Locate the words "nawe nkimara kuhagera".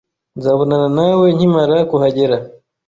0.97-2.37